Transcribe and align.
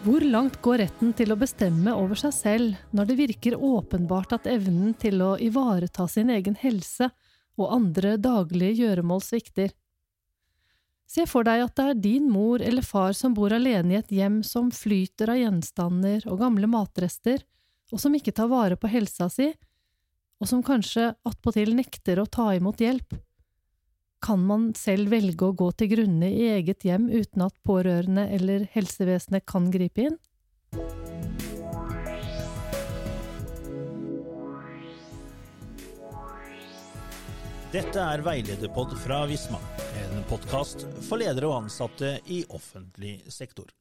Hvor 0.00 0.24
langt 0.24 0.56
går 0.64 0.78
retten 0.80 1.10
til 1.12 1.34
å 1.34 1.36
bestemme 1.36 1.92
over 1.92 2.16
seg 2.16 2.32
selv 2.32 2.94
når 2.96 3.10
det 3.10 3.16
virker 3.18 3.56
åpenbart 3.60 4.32
at 4.38 4.48
evnen 4.48 4.94
til 4.96 5.20
å 5.20 5.34
ivareta 5.36 6.06
sin 6.08 6.32
egen 6.32 6.56
helse 6.56 7.10
og 7.60 7.74
andre 7.76 8.14
daglige 8.16 8.80
gjøremål 8.80 9.20
svikter? 9.26 9.74
Se 11.10 11.26
for 11.28 11.44
deg 11.44 11.66
at 11.66 11.76
det 11.76 11.84
er 11.90 12.00
din 12.00 12.30
mor 12.32 12.62
eller 12.64 12.86
far 12.86 13.12
som 13.18 13.34
bor 13.36 13.52
alene 13.52 13.96
i 13.96 13.98
et 13.98 14.12
hjem 14.14 14.40
som 14.46 14.70
flyter 14.72 15.34
av 15.34 15.40
gjenstander 15.42 16.24
og 16.30 16.38
gamle 16.46 16.70
matrester, 16.70 17.42
og 17.90 18.00
som 18.00 18.14
ikke 18.14 18.32
tar 18.32 18.48
vare 18.48 18.78
på 18.80 18.88
helsa 18.88 19.26
si, 19.28 19.50
og 20.40 20.48
som 20.48 20.62
kanskje 20.64 21.10
attpåtil 21.28 21.74
nekter 21.76 22.22
å 22.22 22.30
ta 22.30 22.54
imot 22.56 22.80
hjelp. 22.80 23.18
Kan 24.20 24.42
man 24.44 24.66
selv 24.76 25.14
velge 25.14 25.46
å 25.48 25.54
gå 25.56 25.70
til 25.80 25.88
grunne 25.94 26.28
i 26.28 26.50
eget 26.52 26.84
hjem 26.84 27.06
uten 27.08 27.46
at 27.46 27.54
pårørende 27.64 28.26
eller 28.36 28.66
helsevesenet 28.74 29.46
kan 29.48 29.70
gripe 29.72 30.10
inn? 30.10 30.18
Dette 37.72 38.02
er 38.02 38.20
Veilederpod 38.26 38.92
fra 39.00 39.22
Visma, 39.30 39.62
en 40.02 40.20
podkast 40.28 40.84
for 41.06 41.22
ledere 41.22 41.48
og 41.48 41.62
ansatte 41.62 42.18
i 42.28 42.42
offentlig 42.52 43.22
sektor. 43.32 43.72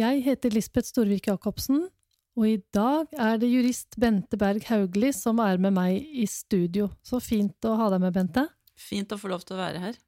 Jeg 0.00 0.24
heter 0.26 0.58
Lisbeth 0.58 0.90
Storvik 0.90 1.30
Jacobsen, 1.30 1.84
og 2.34 2.50
i 2.50 2.58
dag 2.74 3.14
er 3.14 3.38
det 3.38 3.52
jurist 3.52 3.94
Bente 4.00 4.38
Berg 4.40 4.66
Haugli 4.72 5.14
som 5.14 5.38
er 5.44 5.62
med 5.62 5.78
meg 5.78 6.02
i 6.02 6.26
studio. 6.26 6.90
Så 7.06 7.22
fint 7.22 7.62
å 7.68 7.78
ha 7.78 7.92
deg 7.94 8.02
med, 8.08 8.16
Bente. 8.16 8.48
Fint 8.78 9.12
å 9.12 9.18
få 9.20 9.32
lov 9.32 9.44
til 9.46 9.56
å 9.56 9.62
være 9.62 9.82
her. 9.82 9.98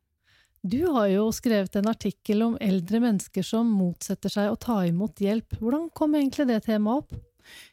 Du 0.61 0.83
har 0.93 1.09
jo 1.09 1.31
skrevet 1.33 1.77
en 1.81 1.89
artikkel 1.89 2.45
om 2.45 2.59
eldre 2.61 3.01
mennesker 3.01 3.45
som 3.47 3.69
motsetter 3.73 4.33
seg 4.33 4.51
å 4.53 4.61
ta 4.61 4.83
imot 4.85 5.23
hjelp. 5.25 5.57
Hvordan 5.57 5.89
kom 5.97 6.15
egentlig 6.19 6.51
det 6.51 6.61
temaet 6.67 7.05
opp? 7.05 7.15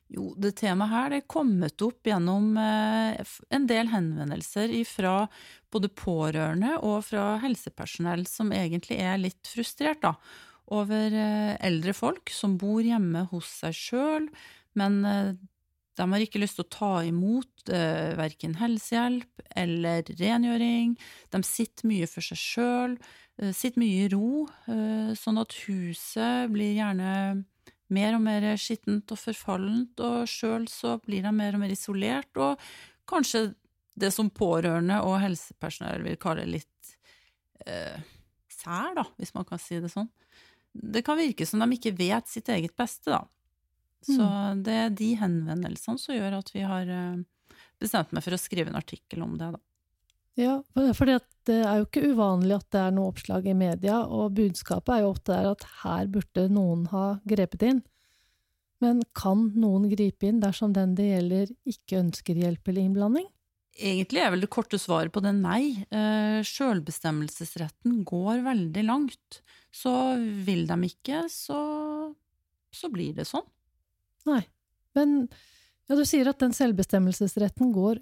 Jo, 0.08 0.30
det 0.40 0.54
temaet 0.62 0.94
her 0.94 1.10
det 1.12 1.20
er 1.20 1.30
kommet 1.30 1.84
opp 1.84 2.08
gjennom 2.08 2.54
eh, 2.62 3.20
en 3.54 3.68
del 3.68 3.92
henvendelser 3.92 4.72
fra 4.88 5.26
både 5.74 5.92
pårørende 5.92 6.78
og 6.80 7.02
fra 7.10 7.34
helsepersonell 7.44 8.24
som 8.30 8.54
egentlig 8.56 9.02
er 9.04 9.20
litt 9.20 9.52
frustrert 9.52 10.00
da, 10.06 10.14
over 10.72 11.12
eh, 11.12 11.54
eldre 11.68 11.92
folk 11.96 12.32
som 12.32 12.56
bor 12.60 12.80
hjemme 12.84 13.26
hos 13.34 13.52
seg 13.66 13.76
sjøl, 13.76 14.32
men 14.80 14.98
eh, 15.04 15.36
de 15.98 16.06
har 16.12 16.24
ikke 16.24 16.42
lyst 16.42 16.60
til 16.60 16.66
å 16.66 16.74
ta 16.74 16.92
imot 17.08 17.72
eh, 17.74 18.14
verken 18.18 18.58
helsehjelp 18.60 19.46
eller 19.58 20.06
rengjøring. 20.20 20.96
De 21.34 21.42
sitter 21.46 21.90
mye 21.90 22.10
for 22.10 22.26
seg 22.26 22.42
sjøl, 22.42 22.98
eh, 23.42 23.54
sitter 23.56 23.82
mye 23.82 24.04
i 24.06 24.10
ro, 24.14 24.46
eh, 24.70 25.14
sånn 25.18 25.42
at 25.42 25.56
huset 25.66 26.54
blir 26.54 26.76
gjerne 26.78 27.14
mer 27.94 28.18
og 28.18 28.22
mer 28.24 28.50
skittent 28.60 29.14
og 29.16 29.22
forfallent, 29.22 30.04
og 30.04 30.28
sjøl 30.30 30.68
så 30.70 30.98
blir 31.04 31.24
de 31.26 31.32
mer 31.34 31.56
og 31.56 31.64
mer 31.64 31.74
isolert, 31.74 32.30
og 32.36 32.62
kanskje 33.10 33.48
det 33.98 34.12
som 34.14 34.30
pårørende 34.30 35.00
og 35.08 35.18
helsepersonell 35.24 36.04
vil 36.06 36.20
kalle 36.22 36.46
litt 36.50 36.94
eh, 37.66 37.98
sær, 38.54 38.94
da, 38.98 39.08
hvis 39.18 39.34
man 39.34 39.48
kan 39.48 39.62
si 39.62 39.80
det 39.82 39.90
sånn. 39.94 40.10
Det 40.78 41.02
kan 41.06 41.18
virke 41.18 41.48
som 41.48 41.64
de 41.64 41.72
ikke 41.74 41.96
vet 41.98 42.30
sitt 42.30 42.52
eget 42.54 42.76
beste, 42.78 43.10
da. 43.10 43.24
Så 44.08 44.24
mm. 44.24 44.64
det 44.66 44.76
er 44.82 44.94
de 44.96 45.10
henvendelsene 45.20 46.00
som 46.00 46.16
gjør 46.16 46.40
at 46.40 46.52
vi 46.56 46.64
har 46.64 46.92
eh, 46.92 47.24
bestemt 47.82 48.14
meg 48.16 48.24
for 48.26 48.36
å 48.36 48.42
skrive 48.42 48.72
en 48.72 48.80
artikkel 48.80 49.26
om 49.26 49.36
det, 49.40 49.52
da. 49.58 49.64
Ja, 50.38 50.60
for 50.94 51.10
det 51.10 51.56
er 51.56 51.80
jo 51.80 51.88
ikke 51.88 52.12
uvanlig 52.12 52.60
at 52.60 52.68
det 52.76 52.82
er 52.84 52.92
noe 52.94 53.10
oppslag 53.10 53.48
i 53.50 53.56
media, 53.58 54.04
og 54.06 54.36
budskapet 54.38 54.94
er 54.94 55.02
jo 55.02 55.14
ofte 55.16 55.34
der 55.34 55.50
at 55.50 55.66
her 55.82 56.12
burde 56.14 56.44
noen 56.54 56.84
ha 56.92 57.06
grepet 57.26 57.66
inn. 57.66 57.80
Men 58.84 59.02
kan 59.18 59.48
noen 59.58 59.88
gripe 59.90 60.28
inn 60.30 60.44
dersom 60.44 60.76
den 60.76 60.94
det 60.98 61.08
gjelder 61.10 61.56
ikke 61.66 62.04
ønsker 62.04 62.38
hjelp 62.38 62.70
eller 62.70 62.86
innblanding? 62.86 63.26
Egentlig 63.78 64.22
er 64.22 64.32
vel 64.34 64.46
det 64.46 64.52
korte 64.54 64.78
svaret 64.82 65.14
på 65.14 65.22
det 65.26 65.34
nei. 65.38 65.86
Eh, 65.90 66.40
Sjølbestemmelsesretten 66.46 68.04
går 68.06 68.46
veldig 68.46 68.86
langt. 68.86 69.42
Så 69.74 69.92
vil 70.46 70.66
de 70.70 70.78
ikke, 70.86 71.26
så, 71.34 71.60
så 72.74 72.90
blir 72.94 73.18
det 73.18 73.26
sånn. 73.30 73.46
Nei. 74.28 74.42
Men 74.98 75.20
ja, 75.88 75.96
du 75.96 76.04
sier 76.08 76.28
at 76.28 76.42
den 76.44 76.56
selvbestemmelsesretten 76.56 77.72
går 77.76 78.02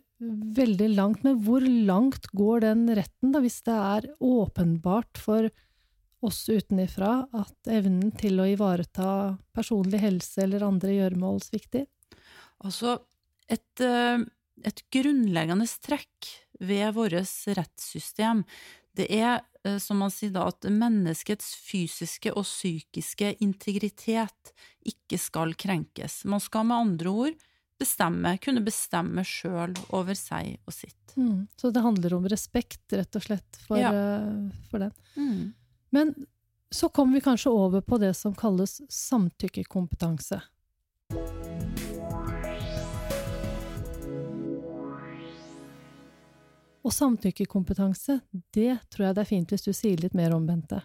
veldig 0.58 0.90
langt, 0.96 1.26
men 1.26 1.38
hvor 1.46 1.62
langt 1.62 2.30
går 2.34 2.64
den 2.66 2.88
retten, 2.98 3.34
da, 3.36 3.42
hvis 3.44 3.60
det 3.68 3.76
er 3.76 4.08
åpenbart 4.24 5.22
for 5.22 5.50
oss 6.26 6.40
utenifra 6.50 7.28
at 7.36 7.70
evnen 7.70 8.10
til 8.18 8.40
å 8.42 8.48
ivareta 8.50 9.10
personlig 9.54 10.02
helse 10.02 10.46
eller 10.48 10.66
andre 10.66 10.96
gjøremål 10.96 11.44
svikter? 11.46 11.86
Altså, 12.66 12.98
et, 13.52 13.84
eh, 13.84 14.24
et 14.66 14.82
grunnleggende 14.96 15.68
trekk 15.86 16.32
ved 16.66 16.96
vårt 16.96 17.14
rettssystem, 17.60 18.46
det 18.96 19.12
er 19.12 19.44
som 19.82 20.00
man 20.02 20.14
sier 20.14 20.34
da, 20.36 20.48
at 20.52 20.68
menneskets 20.70 21.54
fysiske 21.58 22.34
og 22.34 22.46
psykiske 22.46 23.36
integritet 23.44 24.54
ikke 24.86 25.20
skal 25.22 25.56
krenkes. 25.58 26.24
Man 26.30 26.44
skal 26.44 26.68
med 26.70 26.78
andre 26.78 27.14
ord 27.26 27.46
bestemme, 27.80 28.38
kunne 28.44 28.64
bestemme 28.64 29.26
sjøl 29.28 29.76
over 29.96 30.16
seg 30.18 30.56
og 30.66 30.76
sitt. 30.76 31.16
Mm, 31.16 31.48
så 31.60 31.72
det 31.72 31.84
handler 31.84 32.16
om 32.18 32.28
respekt, 32.32 32.84
rett 32.94 33.18
og 33.18 33.24
slett, 33.24 33.60
for, 33.68 33.80
ja. 33.80 33.92
uh, 33.92 34.48
for 34.72 34.86
den. 34.86 34.96
Mm. 35.16 35.54
Men 35.96 36.14
så 36.72 36.90
kommer 36.90 37.18
vi 37.18 37.26
kanskje 37.26 37.52
over 37.52 37.82
på 37.82 38.00
det 38.02 38.14
som 38.18 38.36
kalles 38.36 38.82
samtykkekompetanse. 38.92 40.42
Og 46.86 46.94
samtykkekompetanse, 46.94 48.20
det 48.54 48.78
tror 48.94 49.08
jeg 49.08 49.18
det 49.18 49.24
er 49.24 49.32
fint 49.32 49.54
hvis 49.54 49.66
du 49.66 49.72
sier 49.74 50.02
litt 50.02 50.18
mer 50.18 50.36
om, 50.36 50.46
Bente. 50.46 50.84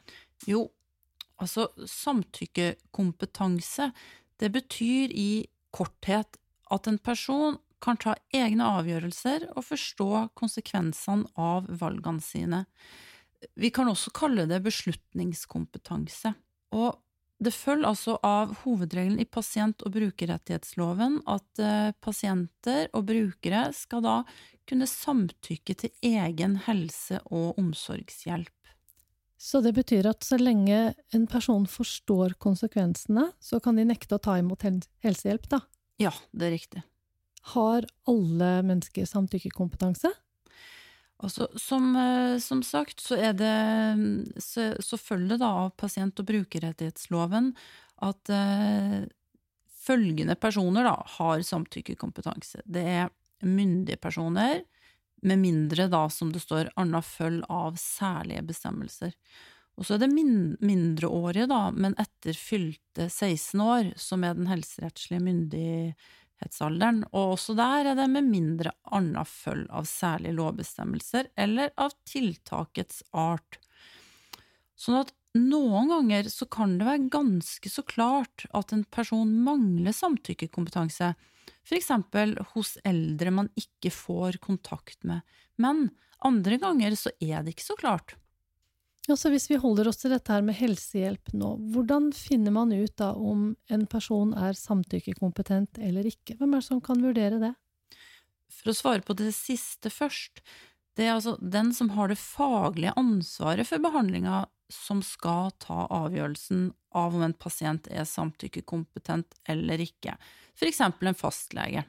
Jo, 0.48 0.64
altså 1.40 1.68
samtykkekompetanse, 1.84 3.90
det 4.40 4.50
betyr 4.54 5.12
i 5.12 5.44
korthet 5.76 6.38
at 6.72 6.88
en 6.88 6.98
person 6.98 7.58
kan 7.80 7.96
ta 8.00 8.14
egne 8.36 8.64
avgjørelser 8.78 9.46
og 9.54 9.64
forstå 9.64 10.08
konsekvensene 10.36 11.28
av 11.40 11.68
valgene 11.80 12.24
sine. 12.24 12.64
Vi 13.56 13.70
kan 13.72 13.88
også 13.88 14.12
kalle 14.16 14.44
det 14.48 14.60
beslutningskompetanse. 14.64 16.34
Og 16.76 16.96
det 17.40 17.52
følger 17.56 17.88
altså 17.88 18.18
av 18.26 18.52
hovedregelen 18.64 19.20
i 19.22 19.24
pasient- 19.24 19.80
og 19.86 19.94
brukerrettighetsloven 19.94 21.20
at 21.30 21.62
eh, 21.62 21.92
pasienter 22.04 22.90
og 22.92 23.06
brukere 23.08 23.70
skal 23.76 24.04
da 24.04 24.16
kunne 24.68 24.88
samtykke 24.88 25.76
til 25.80 25.94
egen 26.04 26.58
helse- 26.66 27.22
og 27.32 27.58
omsorgshjelp. 27.58 28.52
Så 29.40 29.62
det 29.64 29.72
betyr 29.72 30.10
at 30.10 30.24
så 30.26 30.36
lenge 30.36 30.92
en 31.16 31.26
person 31.30 31.64
forstår 31.64 32.36
konsekvensene, 32.44 33.30
så 33.40 33.56
kan 33.64 33.80
de 33.80 33.86
nekte 33.88 34.18
å 34.18 34.20
ta 34.20 34.36
imot 34.36 34.66
helsehjelp, 35.00 35.48
da? 35.48 35.62
Ja, 36.00 36.12
det 36.36 36.50
er 36.50 36.54
riktig. 36.58 36.82
Har 37.54 37.86
alle 38.08 38.50
mennesker 38.68 39.08
samtykkekompetanse? 39.08 40.12
Altså, 41.20 41.48
som, 41.60 41.90
eh, 41.96 42.38
som, 42.40 42.62
sagt, 42.64 43.00
så 43.00 43.18
det 43.36 43.56
så, 44.40 44.70
så 44.80 44.96
følger 44.96 45.36
det 45.36 45.46
av 45.46 45.70
pasient- 45.76 46.20
og 46.22 46.28
brukerrettighetsloven 46.30 47.52
at 48.08 48.32
eh, 48.32 49.02
følgende 49.84 50.36
personer 50.40 50.86
da 50.88 50.96
har 51.18 51.44
samtykkekompetanse. 51.44 52.64
Det 52.64 52.84
er 52.88 53.10
myndige 53.44 54.00
personer, 54.00 54.62
med 55.22 55.38
mindre 55.42 55.84
da, 55.92 56.06
som 56.08 56.30
det 56.32 56.40
står, 56.40 56.70
anna 56.80 57.02
følg 57.04 57.44
av 57.52 57.76
særlige 57.76 58.40
bestemmelser. 58.48 59.12
Og 59.76 59.86
så 59.86 59.96
er 59.96 60.02
det 60.02 60.10
min, 60.12 60.54
mindreårige, 60.64 61.46
da, 61.50 61.66
men 61.72 61.96
etter 62.00 62.36
fylte 62.36 63.08
16 63.08 63.60
år, 63.64 63.92
som 64.00 64.24
er 64.24 64.36
den 64.36 64.48
helserettslige 64.50 65.24
myndige 65.24 65.92
og 66.40 67.34
også 67.36 67.54
der 67.58 67.90
er 67.90 67.96
det 67.98 68.08
med 68.08 68.24
mindre 68.24 68.72
anna 68.90 69.24
følg 69.28 69.68
av 69.70 69.84
særlige 69.84 70.38
lovbestemmelser 70.38 71.28
eller 71.36 71.70
av 71.76 71.92
tiltakets 72.08 73.02
art. 73.12 73.58
Sånn 74.76 75.02
at 75.02 75.12
noen 75.36 75.90
ganger 75.92 76.30
så 76.32 76.46
kan 76.50 76.78
det 76.78 76.86
være 76.88 77.10
ganske 77.12 77.70
så 77.70 77.84
klart 77.86 78.46
at 78.56 78.72
en 78.72 78.84
person 78.84 79.30
mangler 79.44 79.92
samtykkekompetanse, 79.94 81.12
for 81.62 81.76
eksempel 81.76 82.34
hos 82.54 82.78
eldre 82.88 83.30
man 83.30 83.50
ikke 83.58 83.92
får 83.94 84.40
kontakt 84.42 85.04
med, 85.04 85.20
men 85.60 85.90
andre 86.24 86.58
ganger 86.60 86.96
så 86.96 87.12
er 87.20 87.44
det 87.44 87.54
ikke 87.54 87.68
så 87.68 87.78
klart. 87.78 88.16
Ja, 89.08 89.16
så 89.16 89.30
Hvis 89.32 89.48
vi 89.50 89.56
holder 89.56 89.88
oss 89.88 90.02
til 90.02 90.12
dette 90.12 90.32
her 90.32 90.44
med 90.44 90.58
helsehjelp 90.58 91.32
nå, 91.32 91.54
hvordan 91.72 92.10
finner 92.14 92.52
man 92.54 92.72
ut 92.72 92.92
da 93.00 93.14
om 93.16 93.54
en 93.72 93.86
person 93.90 94.34
er 94.36 94.58
samtykkekompetent 94.58 95.80
eller 95.80 96.06
ikke? 96.06 96.36
Hvem 96.38 96.54
er 96.54 96.62
det 96.62 96.68
som 96.68 96.82
kan 96.84 97.00
vurdere 97.02 97.40
det? 97.40 97.54
For 98.52 98.72
å 98.72 98.76
svare 98.76 99.04
på 99.06 99.16
det 99.18 99.32
siste 99.36 99.92
først, 99.92 100.44
Det 100.98 101.06
er 101.06 101.14
altså 101.14 101.36
den 101.38 101.70
som 101.72 101.92
har 101.94 102.10
det 102.10 102.18
faglige 102.18 102.92
ansvaret 102.98 103.64
for 103.64 103.80
behandlinga, 103.80 104.48
som 104.68 105.00
skal 105.06 105.52
ta 105.62 105.86
avgjørelsen 105.86 106.72
av 106.98 107.14
om 107.14 107.22
en 107.22 107.32
pasient 107.32 107.86
er 107.88 108.04
samtykkekompetent 108.04 109.38
eller 109.48 109.80
ikke, 109.80 110.16
for 110.52 110.66
eksempel 110.68 111.08
en 111.08 111.16
fastlege. 111.16 111.84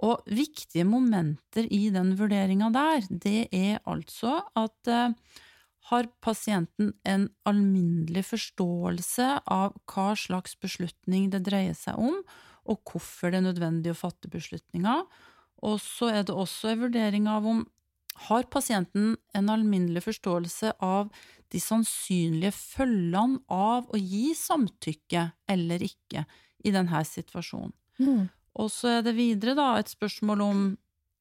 Og 0.00 0.24
viktige 0.26 0.86
momenter 0.88 1.68
i 1.68 1.90
den 1.92 2.14
vurderinga 2.18 2.72
der, 2.72 3.04
det 3.10 3.52
er 3.52 3.78
altså 3.84 4.40
at 4.56 4.90
eh, 4.90 5.12
har 5.88 6.06
pasienten 6.22 6.92
en 7.08 7.28
alminnelig 7.48 8.26
forståelse 8.28 9.28
av 9.50 9.74
hva 9.90 10.12
slags 10.18 10.56
beslutning 10.60 11.30
det 11.32 11.42
dreier 11.48 11.76
seg 11.78 11.98
om, 11.98 12.20
og 12.68 12.82
hvorfor 12.86 13.32
det 13.32 13.40
er 13.40 13.48
nødvendig 13.48 13.94
å 13.94 13.98
fatte 13.98 14.30
beslutninger. 14.30 15.06
Og 15.64 15.80
så 15.82 16.10
er 16.12 16.26
det 16.28 16.36
også 16.36 16.72
en 16.72 16.84
vurdering 16.84 17.28
av 17.30 17.48
om 17.48 17.64
har 18.28 18.44
pasienten 18.52 19.14
en 19.36 19.48
alminnelig 19.52 20.02
forståelse 20.04 20.74
av 20.84 21.08
de 21.50 21.60
sannsynlige 21.62 22.52
følgene 22.52 23.40
av 23.48 23.88
å 23.88 23.98
gi 23.98 24.34
samtykke 24.36 25.24
eller 25.50 25.82
ikke 25.86 26.26
i 26.64 26.72
denne 26.74 27.00
situasjonen. 27.06 27.72
Mm. 28.00 28.28
Og 28.60 28.70
så 28.72 28.98
er 28.98 29.04
det 29.06 29.16
videre 29.16 29.56
da 29.56 29.72
et 29.78 29.90
spørsmål 29.92 30.44
om 30.44 30.62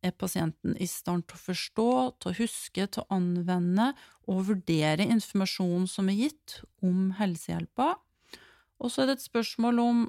er 0.05 0.15
pasienten 0.15 0.77
i 0.79 0.87
stand 0.87 1.27
til 1.27 1.37
å 1.37 1.43
forstå, 1.49 1.89
til 2.19 2.31
å 2.31 2.37
huske, 2.37 2.85
til 2.87 3.03
å 3.03 3.15
anvende 3.15 3.91
og 4.29 4.45
vurdere 4.51 5.07
informasjonen 5.09 5.89
som 5.91 6.11
er 6.11 6.21
gitt 6.25 6.59
om 6.85 7.09
helsehjelpa. 7.19 7.91
Og 8.79 8.93
så 8.93 9.03
er 9.03 9.09
det 9.09 9.19
et 9.19 9.27
spørsmål 9.27 9.83
om, 9.83 10.01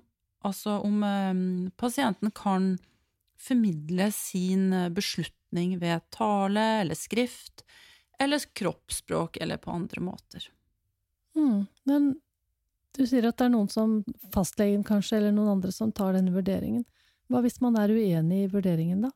altså 0.47 0.79
om 0.87 1.03
eh, 1.07 1.43
pasienten 1.81 2.33
kan 2.37 2.73
formidle 3.41 4.11
sin 4.15 4.73
eh, 4.73 4.89
beslutning 4.95 5.79
ved 5.83 6.07
tale 6.15 6.67
eller 6.85 6.99
skrift, 6.99 7.65
eller 8.21 8.43
kroppsspråk, 8.55 9.41
eller 9.41 9.59
på 9.59 9.73
andre 9.73 10.03
måter. 10.05 10.51
Mm. 11.37 11.65
Men 11.89 12.11
du 12.97 13.07
sier 13.07 13.27
at 13.29 13.39
det 13.41 13.49
er 13.49 13.55
noen 13.55 13.71
som, 13.73 14.01
fastlegen 14.35 14.85
kanskje, 14.87 15.19
eller 15.19 15.35
noen 15.35 15.57
andre 15.57 15.73
som 15.75 15.93
tar 15.95 16.15
denne 16.19 16.35
vurderingen. 16.35 16.85
Hva 17.31 17.41
hvis 17.45 17.61
man 17.63 17.79
er 17.81 17.93
uenig 17.95 18.45
i 18.45 18.51
vurderingen, 18.51 19.07
da? 19.07 19.13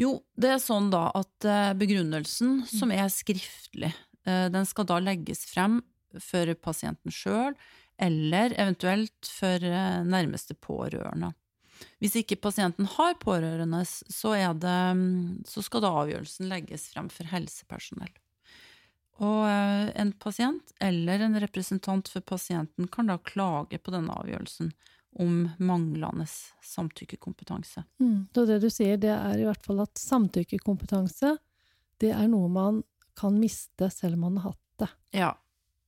Jo, 0.00 0.16
det 0.34 0.50
er 0.56 0.62
sånn 0.62 0.88
da 0.90 1.06
at 1.14 1.46
eh, 1.46 1.70
begrunnelsen, 1.78 2.64
som 2.66 2.90
er 2.90 3.06
skriftlig, 3.14 3.92
eh, 4.26 4.48
den 4.50 4.66
skal 4.66 4.88
da 4.90 4.98
legges 5.02 5.44
frem 5.46 5.78
for 6.22 6.50
pasienten 6.58 7.14
sjøl, 7.14 7.54
eller 8.02 8.56
eventuelt 8.58 9.30
for 9.30 9.62
eh, 9.62 10.02
nærmeste 10.02 10.58
pårørende. 10.58 11.30
Hvis 12.02 12.16
ikke 12.18 12.40
pasienten 12.42 12.88
har 12.96 13.14
pårørende, 13.22 13.84
så, 13.86 14.34
det, 14.58 14.74
mm, 14.98 15.46
så 15.46 15.62
skal 15.62 15.84
da 15.84 15.94
avgjørelsen 16.02 16.50
legges 16.50 16.88
frem 16.90 17.10
for 17.12 17.30
helsepersonell. 17.30 18.12
Og 19.22 19.46
en 19.46 20.10
pasient 20.18 20.72
eller 20.82 21.22
en 21.22 21.38
representant 21.38 22.08
for 22.10 22.24
pasienten 22.26 22.88
kan 22.90 23.06
da 23.06 23.14
klage 23.22 23.78
på 23.78 23.94
denne 23.94 24.10
avgjørelsen 24.10 24.72
om 25.20 25.48
manglende 25.58 26.26
samtykkekompetanse. 26.62 27.84
Mm. 28.02 28.26
Det 28.34 28.58
du 28.62 28.68
sier, 28.70 28.98
det 29.00 29.12
er 29.14 29.38
i 29.38 29.46
hvert 29.46 29.62
fall 29.64 29.82
at 29.84 30.00
samtykkekompetanse, 30.00 31.36
det 32.02 32.10
er 32.14 32.28
noe 32.30 32.50
man 32.50 32.82
kan 33.18 33.36
miste 33.38 33.90
selv 33.94 34.18
om 34.18 34.26
man 34.26 34.40
har 34.42 34.54
hatt 34.54 34.82
det. 34.82 34.90
Ja. 35.20 35.30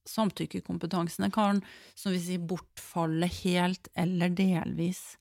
Samtykkekompetansen 0.06 1.30
kan, 1.34 1.62
som 1.98 2.14
vi 2.14 2.22
sier, 2.22 2.44
bortfalle 2.46 3.26
helt 3.42 3.90
eller 3.98 4.30
delvis. 4.30 5.16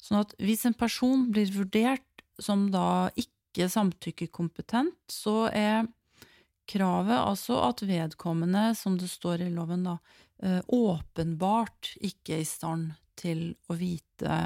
Sånn 0.00 0.22
at 0.22 0.32
hvis 0.40 0.64
en 0.68 0.76
person 0.76 1.28
blir 1.32 1.52
vurdert 1.52 2.24
som 2.40 2.70
da 2.72 3.10
ikke 3.20 3.68
samtykkekompetent, 3.70 4.96
så 5.12 5.44
er 5.52 5.84
kravet 6.68 7.20
altså 7.20 7.60
at 7.68 7.84
vedkommende, 7.84 8.70
som 8.76 8.96
det 9.00 9.10
står 9.12 9.44
i 9.44 9.52
loven, 9.52 9.84
da, 9.84 9.98
eh, 10.42 10.60
åpenbart 10.72 11.94
ikke 12.00 12.38
er 12.38 12.44
i 12.44 12.48
stand 12.48 12.94
til 13.18 13.46
å 13.70 13.76
vite, 13.78 14.38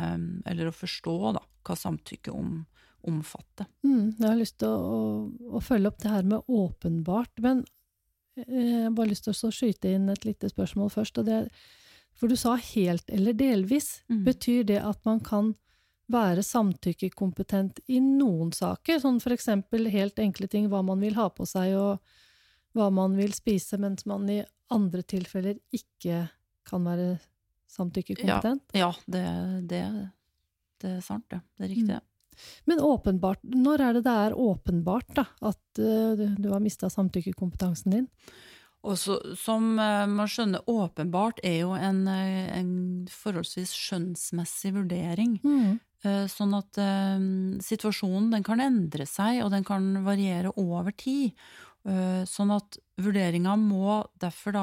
eller 0.49 0.69
å 0.69 0.75
forstå, 0.75 1.17
da, 1.37 1.43
hva 1.67 1.77
samtykke 1.77 2.35
om, 2.35 2.63
omfatter. 3.09 3.69
Mm, 3.87 4.15
jeg 4.19 4.27
har 4.27 4.39
lyst 4.39 4.59
til 4.63 4.71
å, 4.73 4.95
å, 4.95 5.57
å, 5.59 5.63
følge 5.65 5.93
opp 5.93 6.01
det 6.03 6.13
her 6.13 6.29
med 6.29 6.53
åpenbart, 6.61 7.35
men 7.45 7.63
eh, 8.39 8.49
jeg 8.49 8.85
har 8.87 8.97
bare 8.97 9.13
lyst 9.13 9.29
til 9.29 9.37
å 9.37 9.53
skyte 9.55 9.93
inn 9.95 10.09
et 10.13 10.27
lite 10.29 10.51
spørsmål 10.53 10.93
først. 10.95 11.23
Det, 11.27 11.45
for 12.19 12.31
du 12.31 12.37
sa 12.39 12.57
helt 12.59 13.11
eller 13.15 13.37
delvis. 13.39 14.03
Mm. 14.11 14.23
Betyr 14.27 14.69
det 14.73 14.83
at 14.83 15.03
man 15.09 15.23
kan 15.25 15.55
være 16.09 16.43
samtykkekompetent 16.45 17.83
i 17.93 18.01
noen 18.01 18.51
saker, 18.57 19.01
sånn 19.03 19.21
for 19.21 19.35
eksempel 19.35 19.91
helt 19.93 20.19
enkle 20.23 20.49
ting, 20.49 20.71
hva 20.73 20.81
man 20.87 21.03
vil 21.05 21.19
ha 21.19 21.29
på 21.29 21.45
seg 21.47 21.75
og 21.77 22.01
hva 22.77 22.89
man 22.95 23.17
vil 23.19 23.35
spise, 23.37 23.77
mens 23.81 24.07
man 24.09 24.25
i 24.33 24.41
andre 24.73 25.05
tilfeller 25.05 25.59
ikke 25.75 26.27
kan 26.69 26.85
være 26.89 27.19
samtykkekompetent? 27.73 28.65
Ja, 28.73 28.89
ja 28.89 28.93
det, 29.07 29.25
det, 29.71 29.83
det, 30.83 30.95
er 30.99 31.03
sant, 31.05 31.27
det. 31.31 31.43
Det 31.57 31.67
er 31.67 31.75
riktig. 31.75 31.99
Mm. 31.99 32.07
Men 32.65 32.81
åpenbart, 32.81 33.43
når 33.43 33.83
er 33.83 33.97
det 33.97 34.05
det 34.07 34.15
er 34.27 34.37
åpenbart 34.39 35.11
da, 35.17 35.27
at 35.51 35.83
uh, 35.83 36.23
du 36.39 36.49
har 36.53 36.63
mista 36.63 36.91
samtykkekompetansen 36.93 37.97
din? 37.97 38.07
Også, 38.87 39.19
som 39.39 39.73
uh, 39.75 40.07
man 40.07 40.31
skjønner, 40.31 40.63
åpenbart 40.71 41.43
er 41.47 41.63
jo 41.65 41.75
en, 41.75 42.05
uh, 42.07 42.47
en 42.55 42.73
forholdsvis 43.11 43.75
skjønnsmessig 43.75 44.75
vurdering. 44.79 45.39
Mm. 45.43 45.79
Sånn 46.31 46.53
at 46.55 46.79
situasjonen 47.67 48.29
den 48.31 48.45
kan 48.47 48.61
endre 48.63 49.03
seg, 49.11 49.41
og 49.43 49.49
den 49.51 49.65
kan 49.67 49.97
variere 50.05 50.53
over 50.55 50.93
tid. 50.95 51.33
Sånn 51.83 52.53
at 52.55 52.79
vurderinga 53.03 53.57
må 53.59 53.97
derfor 54.23 54.55
da 54.55 54.63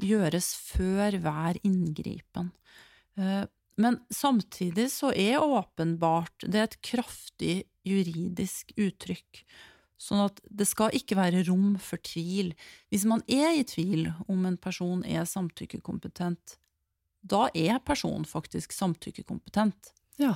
gjøres 0.00 0.52
før 0.72 1.18
hver 1.22 1.58
inngripen. 1.66 2.52
Eh, 3.18 3.44
men 3.80 3.98
samtidig 4.12 4.90
så 4.92 5.12
er 5.16 5.42
åpenbart 5.42 6.44
det 6.46 6.60
et 6.60 6.80
kraftig 6.84 7.62
juridisk 7.88 8.72
uttrykk. 8.76 9.44
Sånn 10.02 10.24
at 10.24 10.40
det 10.50 10.66
skal 10.66 10.94
ikke 10.98 11.16
være 11.18 11.44
rom 11.46 11.76
for 11.80 12.02
tvil. 12.02 12.52
Hvis 12.90 13.06
man 13.08 13.22
er 13.30 13.54
i 13.54 13.64
tvil 13.66 14.10
om 14.26 14.44
en 14.48 14.58
person 14.60 15.04
er 15.06 15.28
samtykkekompetent, 15.30 16.58
da 17.22 17.46
er 17.54 17.78
personen 17.86 18.26
faktisk 18.26 18.74
samtykkekompetent. 18.74 19.92
Ja. 20.20 20.34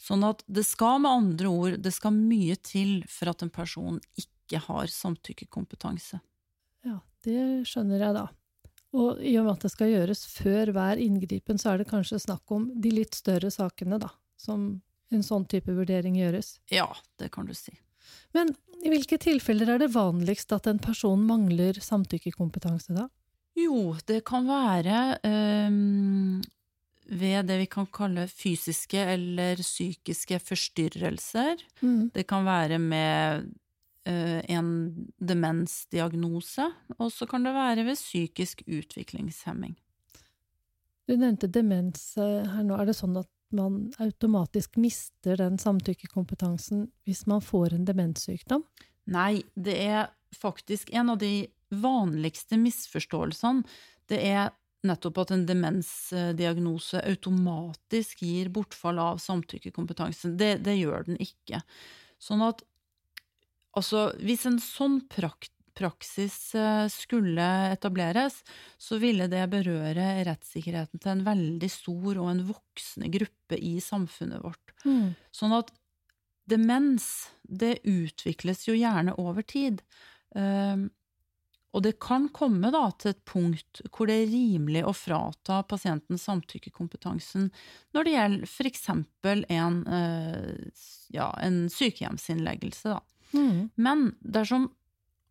Sånn 0.00 0.26
at 0.26 0.42
det 0.50 0.66
skal 0.66 0.98
med 1.04 1.14
andre 1.14 1.50
ord, 1.50 1.76
det 1.80 1.94
skal 1.94 2.16
mye 2.16 2.58
til 2.58 3.04
for 3.08 3.30
at 3.30 3.44
en 3.46 3.52
person 3.54 4.00
ikke 4.18 4.60
har 4.66 4.90
samtykkekompetanse. 4.90 6.18
Ja, 6.84 6.98
det 7.24 7.64
skjønner 7.70 8.02
jeg 8.02 8.16
da. 8.18 8.26
Og 8.94 9.18
i 9.18 9.34
og 9.40 9.46
med 9.46 9.56
at 9.56 9.64
det 9.66 9.72
skal 9.72 9.90
gjøres 9.90 10.22
før 10.30 10.70
hver 10.74 11.00
inngripen, 11.02 11.58
så 11.58 11.72
er 11.72 11.82
det 11.82 11.90
kanskje 11.90 12.20
snakk 12.22 12.54
om 12.54 12.68
de 12.78 12.92
litt 12.94 13.16
større 13.18 13.50
sakene, 13.50 13.98
da, 14.02 14.12
som 14.38 14.68
en 15.14 15.24
sånn 15.26 15.46
type 15.50 15.74
vurdering 15.74 16.16
gjøres. 16.18 16.58
Ja, 16.72 16.86
det 17.18 17.32
kan 17.34 17.48
du 17.50 17.54
si. 17.58 17.74
Men 18.36 18.52
i 18.84 18.92
hvilke 18.92 19.18
tilfeller 19.20 19.74
er 19.74 19.82
det 19.82 19.94
vanligst 19.94 20.52
at 20.54 20.68
en 20.70 20.80
person 20.82 21.22
mangler 21.26 21.78
samtykkekompetanse, 21.82 22.94
da? 22.94 23.08
Jo, 23.58 23.94
det 24.06 24.24
kan 24.26 24.46
være 24.48 25.00
um, 25.70 26.42
ved 27.06 27.46
det 27.50 27.58
vi 27.62 27.68
kan 27.70 27.86
kalle 27.94 28.26
fysiske 28.30 28.98
eller 29.14 29.62
psykiske 29.62 30.40
forstyrrelser. 30.42 31.62
Mm. 31.82 32.10
Det 32.14 32.26
kan 32.30 32.46
være 32.46 32.80
med 32.82 33.52
en 34.04 34.68
demensdiagnose, 35.16 36.66
og 36.98 37.08
så 37.12 37.28
kan 37.30 37.46
det 37.46 37.54
være 37.56 37.86
ved 37.86 37.96
psykisk 37.96 38.60
utviklingshemming. 38.68 39.78
Du 41.08 41.16
nevnte 41.16 41.50
demens 41.52 42.14
eh, 42.20 42.44
her 42.48 42.64
nå. 42.64 42.76
Er 42.78 42.88
det 42.88 42.96
sånn 42.96 43.16
at 43.20 43.30
man 43.54 43.92
automatisk 44.02 44.78
mister 44.80 45.38
den 45.38 45.60
samtykkekompetansen 45.60 46.88
hvis 47.06 47.24
man 47.30 47.44
får 47.44 47.76
en 47.76 47.86
demenssykdom? 47.88 48.64
Nei, 49.12 49.44
det 49.54 49.76
er 49.84 50.12
faktisk 50.34 50.90
en 50.96 51.12
av 51.12 51.20
de 51.20 51.46
vanligste 51.74 52.56
misforståelsene. 52.60 53.66
Det 54.08 54.20
er 54.24 54.52
nettopp 54.84 55.22
at 55.22 55.32
en 55.34 55.44
demensdiagnose 55.48 57.00
automatisk 57.04 58.24
gir 58.24 58.50
bortfall 58.52 59.00
av 59.00 59.20
samtykkekompetanse. 59.22 60.32
Det, 60.40 60.58
det 60.64 60.76
gjør 60.76 61.06
den 61.08 61.20
ikke. 61.24 61.62
Sånn 62.20 62.44
at 62.44 62.64
Altså, 63.74 64.08
hvis 64.22 64.46
en 64.46 64.60
sånn 64.62 65.00
prakt 65.10 65.54
praksis 65.74 66.54
eh, 66.54 66.86
skulle 66.88 67.44
etableres, 67.72 68.40
så 68.78 68.98
ville 69.02 69.26
det 69.30 69.44
berøre 69.52 70.24
rettssikkerheten 70.28 71.02
til 71.02 71.14
en 71.16 71.24
veldig 71.26 71.70
stor 71.72 72.20
og 72.22 72.28
en 72.30 72.44
voksende 72.48 73.10
gruppe 73.14 73.58
i 73.58 73.76
samfunnet 73.82 74.42
vårt. 74.44 74.74
Mm. 74.84 75.14
Sånn 75.34 75.54
at 75.56 75.72
demens, 76.50 77.30
det 77.42 77.78
utvikles 77.88 78.68
jo 78.68 78.76
gjerne 78.76 79.16
over 79.20 79.46
tid. 79.46 79.80
Um, 80.34 80.90
og 81.74 81.82
det 81.82 81.96
kan 82.02 82.28
komme 82.34 82.70
da 82.70 82.84
til 83.00 83.10
et 83.10 83.22
punkt 83.26 83.80
hvor 83.90 84.06
det 84.06 84.20
er 84.20 84.30
rimelig 84.30 84.84
å 84.86 84.92
frata 84.94 85.60
pasienten 85.66 86.20
samtykkekompetansen 86.20 87.48
når 87.94 88.06
det 88.06 88.12
gjelder 88.14 88.44
f.eks. 88.46 88.84
En, 89.56 89.80
uh, 89.88 90.84
ja, 91.16 91.32
en 91.42 91.64
sykehjemsinnleggelse. 91.72 92.94
da. 92.94 93.00
Mm. 93.34 93.68
Men 93.74 94.14
dersom 94.20 94.70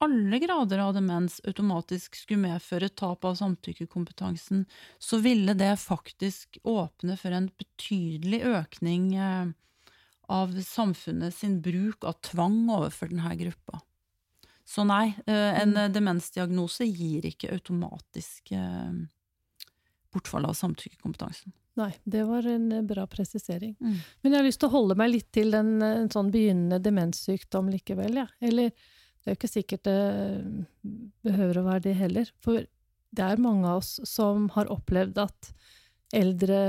alle 0.04 0.40
grader 0.44 0.82
av 0.84 0.94
demens 0.98 1.40
automatisk 1.48 2.18
skulle 2.20 2.44
medføre 2.44 2.90
tap 2.92 3.24
av 3.26 3.38
samtykkekompetansen, 3.40 4.66
så 5.00 5.20
ville 5.24 5.56
det 5.56 5.78
faktisk 5.80 6.58
åpne 6.68 7.16
for 7.20 7.32
en 7.32 7.48
betydelig 7.60 8.42
økning 8.50 9.14
eh, 9.16 9.54
av 10.28 10.54
samfunnet 10.66 11.36
sin 11.36 11.62
bruk 11.64 12.04
av 12.04 12.20
tvang 12.26 12.66
overfor 12.70 13.14
denne 13.14 13.36
gruppa. 13.40 13.80
Så 14.66 14.84
nei, 14.88 15.16
eh, 15.28 15.62
en 15.62 15.74
Mm. 15.74 15.94
demensdiagnose 15.94 16.86
gir 16.88 17.26
ikke 17.28 17.52
automatisk 17.52 18.52
eh, 18.52 18.94
bortfall 20.12 20.46
av 20.46 20.54
samtykkekompetansen. 20.54 21.54
Nei, 21.80 21.90
det 22.04 22.24
var 22.30 22.46
en 22.48 22.72
eh, 22.72 22.84
bra 22.86 23.06
presisering. 23.10 23.76
Mm. 23.80 23.96
Men 24.22 24.32
jeg 24.32 24.40
har 24.40 24.48
lyst 24.48 24.62
til 24.62 24.70
å 24.70 24.76
holde 24.76 24.98
meg 25.00 25.10
litt 25.10 25.32
til 25.34 25.56
en, 25.58 25.76
eh, 25.82 26.00
en 26.04 26.12
sånn 26.14 26.30
begynnende 26.34 26.82
demenssykdom 26.84 27.72
likevel, 27.74 28.20
ja. 28.22 28.28
Eller 28.44 28.70
det 28.70 29.32
er 29.32 29.34
jo 29.34 29.40
ikke 29.40 29.54
sikkert 29.54 29.88
det 29.88 30.00
behøver 31.24 31.60
å 31.62 31.68
være 31.70 31.86
det 31.88 31.96
heller. 31.98 32.32
For 32.44 32.66
det 33.14 33.26
er 33.26 33.42
mange 33.42 33.70
av 33.70 33.82
oss 33.82 33.96
som 34.10 34.50
har 34.54 34.72
opplevd 34.74 35.22
at 35.24 35.54
eldre 36.14 36.60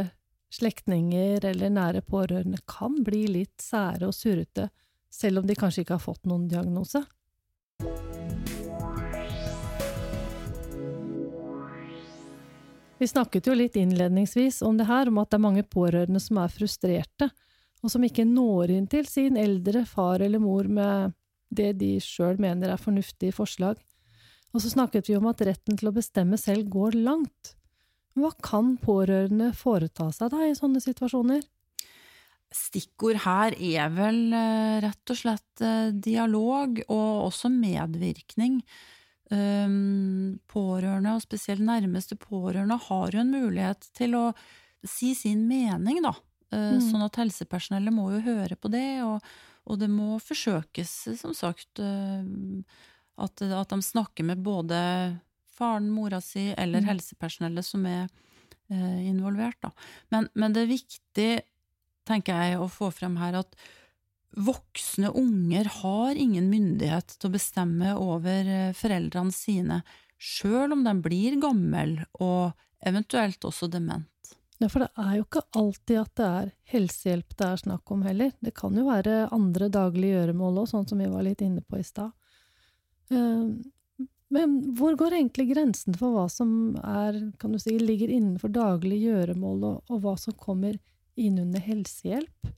slektninger 0.55 1.45
eller 1.51 1.73
nære 1.75 2.05
pårørende 2.07 2.63
kan 2.71 3.01
bli 3.05 3.27
litt 3.41 3.59
sære 3.61 4.07
og 4.09 4.15
surrete, 4.17 4.71
selv 5.11 5.43
om 5.43 5.51
de 5.51 5.59
kanskje 5.59 5.83
ikke 5.85 5.99
har 5.99 6.07
fått 6.07 6.31
noen 6.31 6.47
diagnose. 6.51 7.03
Vi 13.05 13.09
snakket 13.09 13.51
jo 13.51 13.53
litt 13.53 13.75
innledningsvis 13.77 14.63
om 14.65 14.79
det 14.81 14.87
her, 14.89 15.11
om 15.11 15.19
at 15.21 15.29
det 15.29 15.37
er 15.37 15.43
mange 15.45 15.63
pårørende 15.69 16.21
som 16.25 16.39
er 16.41 16.49
frustrerte, 16.49 17.27
og 17.85 17.91
som 17.93 18.07
ikke 18.07 18.25
når 18.25 18.71
inn 18.73 18.87
til 18.89 19.05
sin 19.05 19.37
eldre 19.37 19.83
far 19.85 20.25
eller 20.25 20.41
mor 20.41 20.65
med 20.73 21.13
det 21.53 21.75
de 21.83 21.91
sjøl 22.01 22.41
mener 22.41 22.73
er 22.73 22.81
fornuftige 22.81 23.35
forslag. 23.37 23.77
Og 24.57 24.65
så 24.65 24.73
snakket 24.73 25.11
vi 25.11 25.19
om 25.19 25.29
at 25.29 25.45
retten 25.45 25.77
til 25.77 25.91
å 25.91 25.93
bestemme 25.93 26.41
selv 26.41 26.73
går 26.73 26.97
langt. 26.97 27.53
Hva 28.17 28.33
kan 28.41 28.73
pårørende 28.81 29.51
foreta 29.53 30.09
seg 30.09 30.33
da 30.33 30.49
i 30.49 30.57
sånne 30.57 30.81
situasjoner? 30.81 31.45
Stikkord 32.57 33.21
her 33.27 33.59
er 33.61 33.93
vel 33.93 34.23
eh, 34.33 34.81
rett 34.87 35.13
og 35.13 35.21
slett 35.21 35.61
eh, 35.61 35.93
dialog 35.93 36.81
og 36.87 37.29
også 37.29 37.53
medvirkning. 37.53 38.63
Um, 39.33 40.39
pårørende, 40.53 41.15
og 41.17 41.23
spesielt 41.25 41.63
nærmeste 41.65 42.15
pårørende, 42.21 42.77
har 42.89 43.15
jo 43.15 43.23
en 43.23 43.31
mulighet 43.33 43.87
til 43.97 44.13
å 44.19 44.25
si 44.85 45.15
sin 45.17 45.47
mening, 45.49 46.03
da. 46.05 46.13
Uh, 46.53 46.77
Mm. 46.77 46.81
Sånn 46.91 47.03
at 47.07 47.17
helsepersonellet 47.17 47.93
må 47.93 48.11
jo 48.13 48.21
høre 48.21 48.55
på 48.55 48.69
det, 48.71 49.03
og, 49.03 49.25
og 49.67 49.79
det 49.81 49.89
må 49.91 50.19
forsøkes, 50.21 50.93
som 51.19 51.33
sagt, 51.35 51.81
uh, 51.81 52.21
at, 53.17 53.43
at 53.43 53.73
de 53.73 53.81
snakker 53.83 54.25
med 54.29 54.43
både 54.45 54.77
faren, 55.57 55.89
mora 55.91 56.21
si, 56.21 56.53
eller 56.59 56.81
Mm. 56.85 56.89
helsepersonellet 56.93 57.65
som 57.65 57.87
er 57.87 58.05
uh, 58.71 59.01
involvert, 59.09 59.57
da. 59.63 59.73
Men, 60.13 60.29
men 60.35 60.53
det 60.53 60.63
er 60.67 60.75
viktig, 60.77 61.31
tenker 62.05 62.35
jeg, 62.45 62.61
å 62.61 62.69
få 62.69 62.93
frem 62.93 63.17
her 63.17 63.41
at 63.41 63.57
voksne 64.37 65.11
unger 65.15 65.69
har 65.81 66.19
ingen 66.19 66.49
myndighet 66.51 67.17
til 67.19 67.31
å 67.31 67.35
bestemme 67.35 67.95
over 67.99 68.49
eh, 68.51 68.73
foreldrene 68.77 69.35
sine, 69.35 69.83
sjøl 70.19 70.73
om 70.75 70.85
de 70.87 70.95
blir 71.05 71.37
gammel 71.43 71.99
og 72.23 72.55
eventuelt 72.85 73.45
også 73.45 73.69
dement. 73.71 74.09
Ja, 74.63 74.69
for 74.71 74.85
det 74.85 74.91
er 75.03 75.17
jo 75.19 75.25
ikke 75.27 75.43
alltid 75.59 75.99
at 76.01 76.13
det 76.19 76.27
er 76.27 76.51
helsehjelp 76.73 77.35
det 77.37 77.47
er 77.47 77.63
snakk 77.65 77.91
om 77.93 78.05
heller. 78.07 78.33
Det 78.41 78.55
kan 78.57 78.77
jo 78.79 78.87
være 78.87 79.25
andre 79.35 79.69
daglige 79.73 80.21
gjøremål 80.21 80.63
òg, 80.63 80.69
sånn 80.71 80.87
som 80.89 81.03
vi 81.03 81.11
var 81.11 81.27
litt 81.27 81.43
inne 81.45 81.65
på 81.67 81.81
i 81.81 81.87
stad. 81.87 82.13
Eh, 83.11 83.49
Men 84.35 84.55
hvor 84.75 84.97
går 84.99 85.15
egentlig 85.19 85.51
grensen 85.53 85.95
for 85.95 86.15
hva 86.15 86.25
som 86.33 86.75
er, 86.81 87.19
kan 87.39 87.53
du 87.53 87.59
si, 87.61 87.77
ligger 87.79 88.11
innenfor 88.11 88.51
daglige 88.51 89.13
gjøremål, 89.13 89.67
og 89.87 90.01
hva 90.03 90.17
som 90.19 90.35
kommer 90.35 90.79
inn 91.15 91.39
under 91.39 91.63
helsehjelp? 91.63 92.49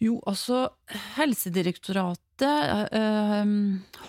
Jo, 0.00 0.18
altså, 0.28 0.68
Helsedirektoratet 1.16 2.92
eh, 2.92 3.52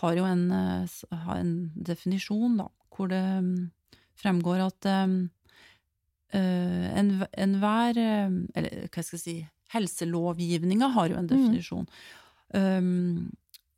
har 0.01 0.17
jo 0.19 0.25
en, 0.27 0.45
eh, 0.51 0.97
har 1.23 1.37
en 1.39 1.53
definisjon, 1.75 2.57
da, 2.59 2.65
hvor 2.95 3.07
det 3.11 3.21
mm, 3.43 3.69
fremgår 4.19 4.65
at 4.65 4.87
øh, 4.91 5.27
enhver 6.35 7.97
en- 7.97 8.49
Eller 8.55 8.87
hva 8.91 9.03
skal 9.03 9.17
jeg 9.17 9.23
si 9.23 9.37
Helselovgivninga 9.73 10.87
har 10.93 11.09
jo 11.11 11.17
en 11.19 11.27
definisjon. 11.27 11.87
Um, 12.55 13.31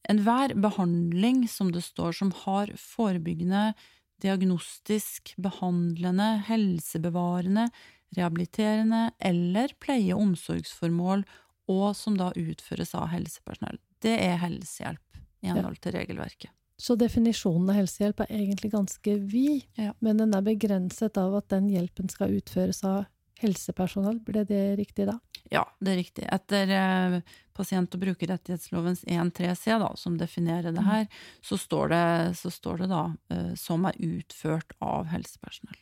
enhver 0.10 0.54
behandling, 0.54 1.48
som 1.50 1.72
det 1.74 1.82
står, 1.84 2.12
som 2.14 2.32
har 2.46 2.68
forebyggende, 2.78 3.74
diagnostisk, 4.22 5.34
behandlende, 5.42 6.44
helsebevarende, 6.46 7.70
rehabiliterende 8.16 9.12
eller 9.20 9.74
pleie- 9.82 10.14
og 10.14 10.22
omsorgsformål, 10.28 11.26
og 11.70 11.92
som 11.98 12.18
da 12.20 12.32
utføres 12.36 12.96
av 12.98 13.08
helsepersonell. 13.14 13.78
Det 14.02 14.16
er 14.26 14.40
helsehjelp 14.42 15.20
i 15.44 15.52
henhold 15.52 15.80
til 15.84 15.94
regelverket. 15.96 16.52
Så 16.80 16.96
definisjonen 16.96 17.70
av 17.74 17.76
helsehjelp 17.82 18.22
er 18.24 18.30
egentlig 18.40 18.72
ganske 18.72 19.16
vid, 19.20 19.66
Ja. 19.76 19.94
men 20.00 20.18
den 20.18 20.34
er 20.34 20.42
begrenset 20.46 21.18
av 21.20 21.36
at 21.36 21.50
den 21.52 21.68
hjelpen 21.70 22.08
skal 22.10 22.32
utføres 22.38 22.84
av 22.88 23.06
helsepersonell. 23.40 24.20
Ble 24.24 24.44
det 24.48 24.76
riktig 24.80 25.06
da? 25.10 25.18
Ja, 25.52 25.64
det 25.82 25.92
er 25.92 25.98
riktig. 26.00 26.26
Etter 26.32 26.72
eh, 26.76 27.22
pasient- 27.56 27.94
og 27.96 28.02
brukerrettighetslovens 28.04 29.04
1.3c, 29.08 29.80
da, 29.82 29.92
som 29.98 30.18
definerer 30.20 30.72
det 30.76 30.84
her, 30.86 31.08
så 31.42 31.58
står 31.60 31.90
det, 31.94 32.04
så 32.40 32.52
står 32.54 32.84
det 32.84 32.90
da 32.92 33.04
eh, 33.34 33.54
som 33.60 33.86
er 33.90 33.98
utført 34.00 34.76
av 34.84 35.08
helsepersonell. 35.12 35.80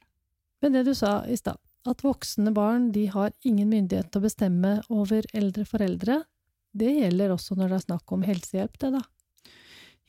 Men 0.61 0.73
det 0.73 0.85
du 0.87 0.93
sa 0.97 1.19
i 1.29 1.37
stad, 1.37 1.59
at 1.87 2.03
voksne 2.05 2.51
barn 2.55 2.91
de 2.95 3.07
har 3.11 3.33
ingen 3.47 3.69
myndighet 3.71 4.11
til 4.11 4.21
å 4.21 4.27
bestemme 4.27 4.73
over 4.93 5.27
eldre 5.37 5.65
foreldre, 5.67 6.21
det 6.77 6.93
gjelder 6.99 7.33
også 7.33 7.57
når 7.57 7.71
det 7.71 7.77
er 7.79 7.85
snakk 7.87 8.13
om 8.13 8.25
helsehjelp, 8.27 8.77
det 8.81 8.93
da? 8.97 9.03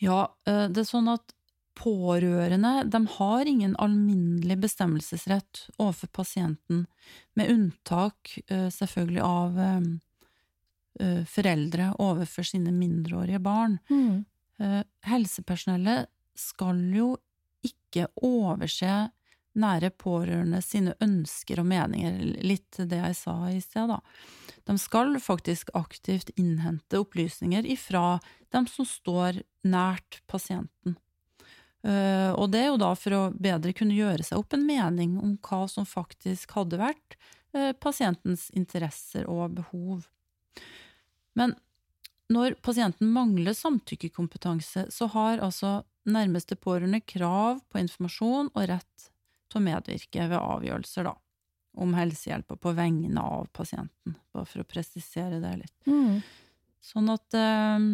Ja, 0.03 0.21
eh, 0.47 0.67
det 0.71 0.85
er 0.85 0.89
sånn 0.89 1.11
at 1.11 1.35
pårørende 1.79 2.83
de 2.91 3.01
har 3.15 3.47
ingen 3.47 3.77
alminnelig 3.79 4.59
bestemmelsesrett 4.65 5.69
overfor 5.77 6.11
pasienten, 6.21 6.87
med 7.39 7.53
unntak 7.55 8.35
eh, 8.49 8.67
selvfølgelig 8.75 9.23
av 9.25 9.61
eh, 9.63 11.23
foreldre 11.31 11.93
overfor 12.03 12.47
sine 12.47 12.75
mindreårige 12.75 13.39
barn. 13.39 13.79
Mm. 13.87 14.25
Helsepersonellet 15.07 16.09
skal 16.35 16.81
jo 16.91 17.13
ikke 17.63 18.09
overse 18.27 18.97
nære 19.59 19.91
pårørende 19.97 20.61
sine 20.63 20.95
ønsker 21.03 21.63
og 21.63 21.69
meninger, 21.71 22.19
litt 22.45 22.79
det 22.79 23.01
jeg 23.01 23.17
sa 23.17 23.37
i 23.51 23.61
sted, 23.63 23.89
da. 23.91 24.01
De 24.69 24.77
skal 24.79 25.17
faktisk 25.23 25.71
aktivt 25.79 26.31
innhente 26.37 27.01
opplysninger 27.01 27.67
ifra 27.67 28.19
dem 28.53 28.67
som 28.69 28.87
står 28.89 29.43
nært 29.65 30.21
pasienten. 30.29 30.99
Eh, 31.83 32.33
Og 32.35 32.51
det 32.53 32.65
er 32.65 32.71
jo 32.73 32.81
da 32.81 32.93
for 32.99 33.17
å 33.17 33.23
bedre 33.33 33.73
kunne 33.73 33.97
gjøre 33.97 34.27
seg 34.27 34.39
opp 34.41 34.55
en 34.55 34.67
mening 34.67 35.17
om 35.23 35.39
hva 35.41 35.67
som 35.71 35.87
faktisk 35.89 36.53
hadde 36.59 36.81
vært 36.81 37.17
eh, 37.55 37.73
pasientens 37.73 38.49
interesser 38.51 39.29
og 39.31 39.57
behov. 39.57 40.09
Men 41.39 41.55
når 42.29 42.59
pasienten 42.61 43.09
mangler 43.09 43.57
samtykkekompetanse, 43.57 44.89
så 44.93 45.07
har 45.15 45.41
altså 45.41 45.83
nærmeste 46.09 46.57
pårørende 46.61 47.01
krav 47.01 47.63
på 47.71 47.81
informasjon 47.81 48.51
og 48.53 48.69
rett 48.69 49.09
til 49.49 49.61
å 49.61 49.65
medvirke 49.65 50.29
ved 50.31 50.39
avgjørelser 50.39 51.09
da, 51.09 51.15
om 51.79 51.95
helsehjelp 51.97 52.55
og 52.55 52.61
på 52.65 52.75
vegne 52.77 53.23
av 53.23 53.49
pasienten, 53.55 54.19
bare 54.35 54.49
for 54.49 54.65
å 54.65 54.69
presisere 54.69 55.41
det 55.43 55.55
litt. 55.63 55.77
Mm. 55.89 56.21
Sånn 56.85 57.11
at 57.13 57.37
eh, 57.37 57.87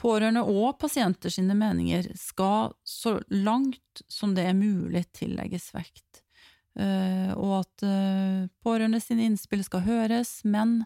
pårørende 0.00 0.44
og 0.48 0.78
pasienter 0.80 1.32
sine 1.32 1.56
meninger 1.58 2.10
skal 2.18 2.74
så 2.86 3.18
langt 3.32 4.04
som 4.08 4.34
det 4.36 4.46
er 4.48 4.56
mulig 4.56 5.06
tillegges 5.16 5.70
vekt. 5.76 6.22
Eh, 6.78 7.32
og 7.34 7.60
at 7.64 7.84
eh, 7.86 8.48
pårørende 8.64 9.02
sine 9.02 9.26
innspill 9.28 9.64
skal 9.66 9.84
høres, 9.86 10.40
men 10.44 10.82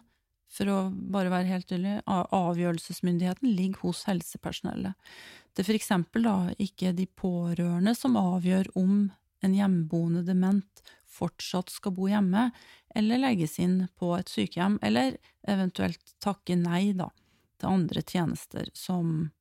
for 0.55 0.71
å 0.71 0.77
bare 0.89 1.31
være 1.33 1.51
helt 1.51 1.67
tydelig, 1.67 1.99
avgjørelsesmyndigheten 2.07 3.51
ligger 3.57 3.81
hos 3.83 4.05
helsepersonellet. 4.07 4.95
Det 5.51 5.63
er 5.63 5.67
for 5.67 5.77
eksempel 5.77 6.27
da 6.27 6.35
ikke 6.61 6.93
de 6.95 7.07
pårørende 7.07 7.95
som 7.97 8.15
avgjør 8.19 8.71
om 8.79 9.09
en 9.43 9.55
hjemmeboende 9.55 10.23
dement 10.25 10.83
fortsatt 11.15 11.69
skal 11.69 11.95
bo 11.95 12.09
hjemme, 12.11 12.49
eller 12.95 13.21
legges 13.21 13.59
inn 13.59 13.87
på 13.99 14.13
et 14.17 14.31
sykehjem, 14.31 14.79
eller 14.83 15.17
eventuelt 15.47 16.15
takke 16.23 16.57
nei 16.59 16.93
da, 16.97 17.09
til 17.59 17.71
andre 17.71 18.03
tjenester 18.03 18.69
som 18.75 19.31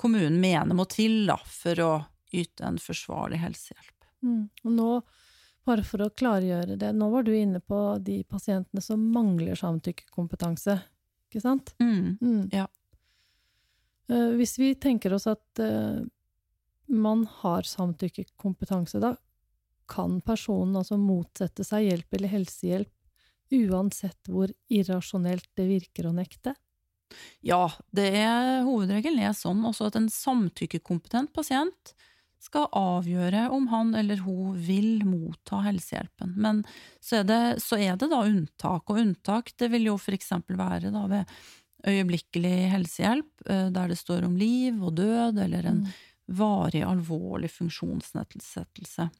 kommunen 0.00 0.40
mener 0.40 0.76
må 0.76 0.86
til 0.90 1.24
da, 1.28 1.38
for 1.46 1.80
å 1.84 1.92
yte 2.32 2.64
en 2.66 2.80
forsvarlig 2.80 3.42
helsehjelp. 3.42 4.06
Mm. 4.24 4.46
Og 4.64 4.72
nå, 4.76 4.88
bare 5.68 5.84
for 5.86 6.04
å 6.04 6.12
klargjøre 6.16 6.78
det, 6.80 6.92
nå 6.96 7.10
var 7.12 7.26
du 7.26 7.34
inne 7.36 7.60
på 7.60 7.80
de 8.02 8.22
pasientene 8.28 8.82
som 8.84 9.02
mangler 9.14 9.58
samtykkekompetanse, 9.58 10.78
ikke 11.28 11.44
sant? 11.44 11.74
Mm. 11.82 12.16
Mm. 12.20 12.42
Ja. 12.52 12.66
Eh, 14.08 14.32
Hvis 14.40 14.56
vi 14.60 14.72
tenker 14.80 15.14
oss 15.16 15.28
at 15.30 15.62
eh, 15.62 16.00
man 16.92 17.26
har 17.42 17.68
samtykkekompetanse, 17.68 19.00
da 19.00 19.14
kan 19.90 20.20
personen 20.24 20.76
altså 20.80 20.98
motsette 21.00 21.64
seg 21.66 21.88
hjelp 21.88 22.18
eller 22.18 22.32
helsehjelp 22.32 22.92
uansett 23.52 24.30
hvor 24.32 24.52
irrasjonelt 24.72 25.48
det 25.58 25.66
virker 25.68 26.08
å 26.08 26.14
nekte? 26.16 26.54
Ja, 27.44 27.66
det 27.92 28.08
er 28.22 28.62
hovedregelen 28.64 29.20
er 29.20 29.34
sånn 29.36 29.60
også 29.68 29.90
at 29.90 29.98
en 30.00 30.08
samtykkekompetent 30.08 31.32
pasient 31.36 31.92
skal 32.42 32.66
avgjøre 32.74 33.44
om 33.54 33.68
han 33.70 33.92
eller 33.94 34.22
hun 34.24 34.56
vil 34.58 35.04
motta 35.06 35.60
helsehjelpen. 35.62 36.32
Men 36.42 36.62
så 36.98 37.20
er 37.20 37.26
det, 37.28 37.42
så 37.62 37.78
er 37.78 37.98
det 38.00 38.08
da 38.10 38.22
unntak, 38.26 38.88
og 38.90 38.98
unntak 38.98 39.52
det 39.60 39.68
vil 39.70 39.92
jo 39.92 39.98
eksempel 40.16 40.58
være 40.58 40.90
da 40.94 41.04
ved 41.10 41.36
øyeblikkelig 41.86 42.56
helsehjelp, 42.72 43.46
eh, 43.46 43.68
der 43.74 43.92
det 43.92 43.98
står 43.98 44.26
om 44.26 44.34
liv 44.38 44.82
og 44.82 44.96
død, 44.98 45.38
eller 45.44 45.66
en 45.66 45.84
Mm. 45.84 45.92
varig 46.32 46.82
alvorlig 46.82 47.50
funksjonsnedsettelse. 47.50 49.10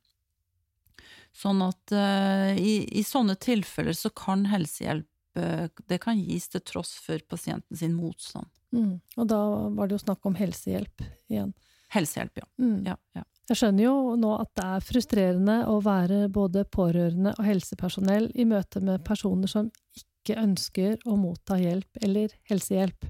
Sånn 1.32 1.62
at 1.64 1.94
uh, 1.96 2.52
i, 2.58 2.82
i 2.92 3.02
sånne 3.06 3.38
tilfeller 3.40 3.96
så 3.96 4.12
kan 4.12 4.44
helsehjelp 4.50 5.08
uh, 5.40 5.68
det 5.88 5.98
kan 6.02 6.20
gis 6.20 6.50
til 6.52 6.64
tross 6.66 6.92
for 7.00 7.22
pasienten 7.28 7.78
sin 7.78 7.94
motstand. 7.96 8.50
Mm. 8.72 8.98
Og 9.16 9.28
da 9.28 9.40
var 9.76 9.88
det 9.88 9.98
jo 9.98 10.04
snakk 10.04 10.28
om 10.28 10.36
helsehjelp 10.36 11.04
igjen. 11.32 11.52
Helsehjelp, 11.92 12.40
ja. 12.40 12.48
Mm. 12.60 12.78
ja, 12.88 12.96
ja. 13.16 13.24
Jeg 13.50 13.58
skjønner 13.58 13.84
jo 13.84 13.96
nå 14.16 14.30
at 14.38 14.52
det 14.56 14.66
er 14.76 14.84
frustrerende 14.86 15.56
å 15.68 15.80
være 15.84 16.28
både 16.32 16.62
pårørende 16.72 17.34
og 17.34 17.44
helsepersonell 17.44 18.30
i 18.38 18.46
møte 18.48 18.80
med 18.84 19.02
personer 19.04 19.50
som 19.50 19.68
ikke 19.98 20.38
ønsker 20.40 21.02
å 21.10 21.18
motta 21.18 21.58
hjelp 21.60 22.04
eller 22.06 22.32
helsehjelp. 22.48 23.08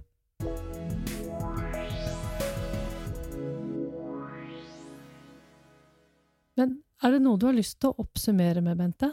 Er 7.03 7.17
det 7.17 7.23
noe 7.25 7.41
du 7.41 7.49
har 7.49 7.57
lyst 7.57 7.81
til 7.83 7.93
å 7.93 8.05
oppsummere 8.05 8.63
med, 8.65 8.79
Bente? 8.81 9.13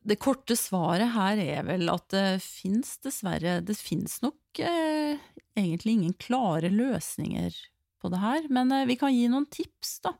Det 0.00 0.16
korte 0.20 0.56
svaret 0.56 1.12
her 1.12 1.40
er 1.42 1.64
vel 1.68 1.90
at 1.92 2.06
det 2.14 2.40
fins 2.40 2.94
dessverre 3.04 3.58
Det 3.60 3.74
fins 3.76 4.14
nok 4.24 4.60
eh, 4.64 5.20
egentlig 5.52 5.98
ingen 5.98 6.14
klare 6.16 6.70
løsninger 6.72 7.56
på 8.00 8.08
det 8.12 8.20
her, 8.22 8.46
men 8.48 8.72
eh, 8.72 8.86
vi 8.88 8.96
kan 9.00 9.12
gi 9.12 9.26
noen 9.28 9.48
tips, 9.52 9.98
da. 10.06 10.14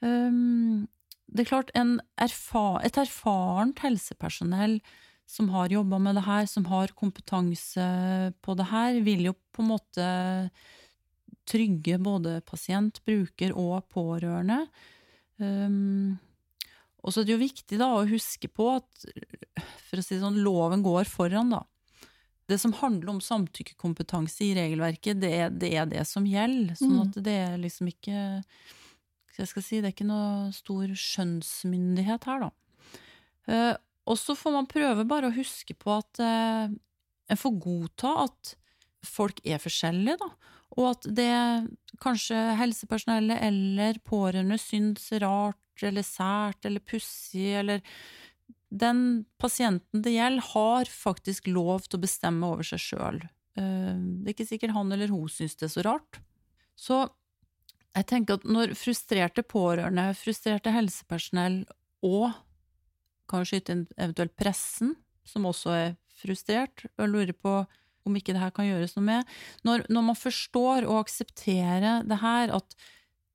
Um, 0.00 0.88
det 1.30 1.44
er 1.44 1.48
klart, 1.48 1.70
en 1.78 1.98
erfa 2.20 2.80
et 2.84 2.98
erfarent 3.00 3.80
helsepersonell 3.84 4.80
som 5.30 5.48
har 5.54 5.72
jobba 5.72 6.00
med 6.02 6.18
det 6.18 6.26
her, 6.26 6.46
som 6.50 6.66
har 6.66 6.92
kompetanse 6.98 7.86
på 8.42 8.56
det 8.58 8.66
her, 8.72 8.98
vil 9.06 9.28
jo 9.28 9.34
på 9.54 9.62
en 9.62 9.70
måte 9.70 10.06
trygge 11.50 11.98
både 12.02 12.40
pasient, 12.46 12.98
bruker 13.06 13.54
og 13.54 13.86
pårørende. 13.94 14.64
Um, 15.40 16.18
og 17.00 17.12
så 17.14 17.22
er 17.22 17.28
det 17.28 17.34
jo 17.34 17.42
viktig 17.42 17.78
da 17.80 17.90
å 17.96 18.06
huske 18.08 18.48
på 18.52 18.66
at 18.76 19.06
for 19.88 20.00
å 20.00 20.04
si 20.04 20.16
det 20.16 20.22
sånn, 20.22 20.42
loven 20.44 20.82
går 20.84 21.08
foran, 21.08 21.54
da. 21.54 21.62
Det 22.50 22.58
som 22.58 22.74
handler 22.74 23.12
om 23.14 23.20
samtykkekompetanse 23.22 24.42
i 24.44 24.54
regelverket, 24.58 25.20
det 25.22 25.30
er 25.38 25.52
det, 25.54 25.70
er 25.78 25.86
det 25.90 26.02
som 26.08 26.26
gjelder. 26.26 26.74
Sånn 26.76 26.96
Mm. 26.98 27.02
at 27.06 27.18
det 27.24 27.36
er 27.46 27.58
liksom 27.62 27.88
ikke 27.92 28.16
jeg 29.40 29.48
skal 29.48 29.62
si, 29.64 29.80
Det 29.80 29.88
er 29.88 29.94
ikke 29.94 30.04
noe 30.10 30.50
stor 30.52 30.90
skjønnsmyndighet 30.92 32.26
her, 32.28 32.40
da. 32.44 32.50
Uh, 33.48 33.76
og 34.10 34.18
så 34.18 34.34
får 34.36 34.52
man 34.52 34.68
prøve 34.68 35.06
bare 35.08 35.30
å 35.30 35.34
huske 35.34 35.72
på 35.78 35.94
at 35.96 36.20
uh, 36.20 36.68
en 37.30 37.40
får 37.40 37.54
godta 37.62 38.10
at 38.26 38.54
folk 39.06 39.40
er 39.46 39.62
forskjellige, 39.62 40.18
da. 40.20 40.28
Og 40.78 40.92
at 40.92 41.08
det 41.16 41.32
kanskje 42.02 42.38
helsepersonellet 42.60 43.42
eller 43.48 43.98
pårørende 44.06 44.58
syns 44.60 45.08
rart 45.22 45.82
eller 45.82 46.04
sært 46.06 46.66
eller 46.68 46.84
pussig, 46.84 47.54
eller 47.58 47.80
Den 48.70 49.24
pasienten 49.38 50.02
det 50.04 50.12
gjelder, 50.14 50.44
har 50.52 50.86
faktisk 50.86 51.48
lov 51.50 51.88
til 51.88 51.98
å 51.98 52.02
bestemme 52.04 52.46
over 52.46 52.62
seg 52.62 52.78
sjøl. 52.78 53.18
Det 53.56 54.28
er 54.28 54.30
ikke 54.30 54.46
sikkert 54.46 54.76
han 54.76 54.92
eller 54.94 55.10
hun 55.10 55.26
syns 55.28 55.56
det 55.58 55.66
er 55.66 55.72
så 55.74 55.82
rart. 55.82 56.20
Så 56.78 57.00
jeg 57.96 58.06
tenker 58.06 58.38
at 58.38 58.46
når 58.46 58.76
frustrerte 58.78 59.42
pårørende, 59.42 60.12
frustrerte 60.14 60.70
helsepersonell 60.70 61.64
og 62.06 62.30
kan 63.30 63.42
skyte 63.46 63.74
inn 63.74 63.84
eventuelt 63.96 64.36
pressen, 64.38 64.94
som 65.26 65.50
også 65.50 65.74
er 65.74 65.90
frustrert, 66.20 66.86
og 66.94 67.10
lurer 67.10 67.34
på 67.34 67.56
om 68.10 68.18
ikke 68.18 68.34
det 68.36 68.42
her 68.42 68.54
kan 68.54 68.68
gjøres 68.68 68.96
noe 68.96 69.06
med. 69.06 69.36
Når, 69.66 69.86
når 69.92 70.08
man 70.10 70.18
forstår 70.18 70.88
og 70.88 71.04
aksepterer 71.04 72.02
det 72.08 72.20
her, 72.20 72.52
at 72.58 72.76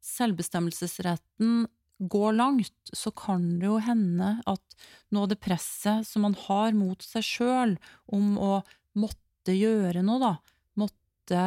selvbestemmelsesretten 0.06 1.66
går 2.00 2.36
langt, 2.36 2.76
så 2.94 3.12
kan 3.16 3.46
det 3.60 3.70
jo 3.70 3.78
hende 3.82 4.36
at 4.50 4.80
noe 5.16 5.26
av 5.26 5.32
det 5.32 5.40
presset 5.44 6.08
som 6.08 6.26
man 6.28 6.36
har 6.46 6.76
mot 6.76 7.02
seg 7.04 7.24
sjøl 7.26 7.78
om 8.14 8.36
å 8.36 8.58
måtte 9.00 9.56
gjøre 9.56 10.04
noe, 10.06 10.20
da, 10.22 10.34
måtte 10.80 11.46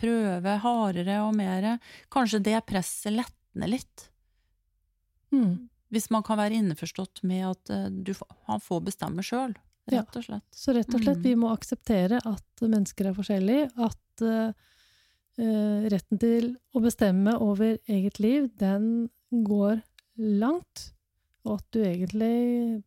prøve 0.00 0.56
hardere 0.64 1.18
og 1.26 1.34
mer, 1.36 1.74
kanskje 2.12 2.42
det 2.48 2.62
presset 2.68 3.14
letner 3.14 3.74
litt. 3.76 4.06
Mm. 5.34 5.68
Hvis 5.90 6.08
man 6.14 6.24
kan 6.26 6.38
være 6.40 6.56
innforstått 6.58 7.24
med 7.26 7.44
at 7.50 7.72
eh, 7.74 7.88
du, 7.90 8.14
han 8.48 8.62
får 8.62 8.86
bestemme 8.86 9.24
sjøl. 9.26 9.54
Rett 9.88 10.16
og 10.16 10.24
slett. 10.24 10.44
Så 10.52 10.74
rett 10.74 10.94
og 10.94 11.00
slett, 11.02 11.16
Mm. 11.18 11.22
vi 11.22 11.34
må 11.36 11.50
akseptere 11.56 12.20
at 12.26 12.60
mennesker 12.62 13.06
er 13.06 13.14
forskjellige, 13.14 13.70
at 13.76 14.22
eh, 14.22 15.88
retten 15.90 16.18
til 16.20 16.56
å 16.74 16.80
bestemme 16.82 17.34
over 17.40 17.78
eget 17.88 18.18
liv, 18.20 18.50
den 18.58 19.08
går 19.32 19.82
langt, 20.18 20.92
og 21.46 21.58
at 21.58 21.64
du 21.72 21.80
egentlig 21.82 22.82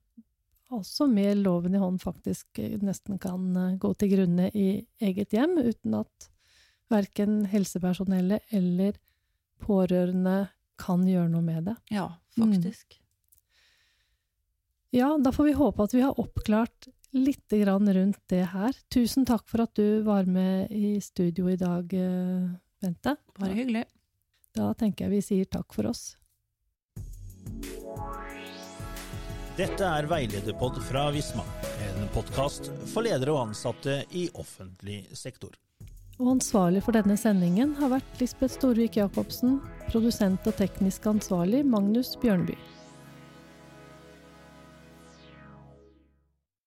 også 0.72 1.08
med 1.12 1.38
loven 1.38 1.76
i 1.76 1.80
hånd 1.82 2.00
faktisk 2.02 2.60
eh, 2.60 2.78
nesten 2.82 3.20
kan 3.20 3.78
gå 3.80 3.94
til 3.98 4.10
grunne 4.10 4.50
i 4.54 4.86
eget 5.02 5.32
hjem, 5.34 5.58
uten 5.58 5.94
at 5.96 6.30
verken 6.90 7.46
helsepersonellet 7.50 8.42
eller 8.54 8.94
pårørende 9.64 10.50
kan 10.78 11.06
gjøre 11.08 11.30
noe 11.32 11.42
med 11.42 11.66
det. 11.66 11.76
Ja, 11.92 12.10
Mm. 12.36 12.50
Ja, 14.96 15.18
da 15.18 15.32
får 15.32 15.44
vi 15.44 15.52
håpe 15.58 15.84
at 15.84 15.94
vi 15.94 16.02
har 16.02 16.20
oppklart 16.20 16.88
litt 17.18 17.50
grann 17.50 17.94
rundt 17.94 18.20
det 18.30 18.44
her. 18.52 18.76
Tusen 18.94 19.26
takk 19.26 19.48
for 19.50 19.64
at 19.64 19.72
du 19.74 20.04
var 20.06 20.28
med 20.30 20.70
i 20.70 21.02
studio 21.02 21.48
i 21.50 21.56
dag, 21.58 21.94
eh, 21.94 22.52
Bente. 22.82 23.16
Bare 23.40 23.56
hyggelig. 23.58 23.88
Da 24.54 24.68
tenker 24.78 25.08
jeg 25.08 25.12
vi 25.16 25.22
sier 25.26 25.50
takk 25.50 25.74
for 25.74 25.90
oss. 25.90 26.04
Dette 29.58 29.82
er 29.82 30.06
Veilederpod 30.06 30.78
fra 30.86 31.08
Visma, 31.16 31.48
en 31.88 32.06
podkast 32.14 32.70
for 32.94 33.02
ledere 33.02 33.34
og 33.34 33.48
ansatte 33.48 34.04
i 34.14 34.28
offentlig 34.38 35.08
sektor. 35.18 35.58
Og 36.22 36.36
ansvarlig 36.36 36.86
for 36.86 36.94
denne 36.94 37.18
sendingen 37.18 37.74
har 37.82 37.96
vært 37.96 38.22
Lisbeth 38.22 38.60
Storvik 38.60 39.02
Jacobsen, 39.02 39.58
produsent 39.90 40.46
og 40.46 40.54
teknisk 40.62 41.10
ansvarlig 41.10 41.66
Magnus 41.66 42.14
Bjørnby. 42.22 42.60